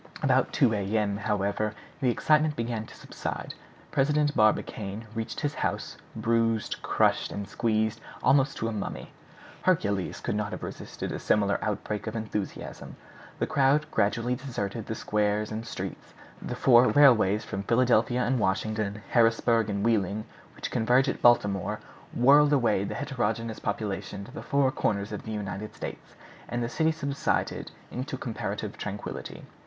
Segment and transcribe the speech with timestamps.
[0.23, 3.53] About two A.M., however, the excitement began to subside.
[3.91, 9.11] President Barbicane reached his house, bruised, crushed, and squeezed almost to a mummy.
[9.61, 12.95] Hercules could not have resisted a similar outbreak of enthusiasm.
[13.37, 16.15] The crowd gradually deserted the squares and streets.
[16.41, 20.25] The four railways from Philadelphia and Washington, Harrisburg and Wheeling,
[20.55, 21.79] which converge at Baltimore,
[22.11, 26.15] whirled away the heterogeneous population to the four corners of the United States,
[26.49, 29.43] and the city subsided into comparative tranquility.